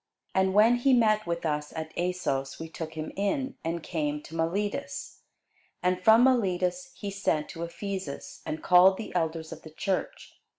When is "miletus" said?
4.35-5.19, 6.23-6.91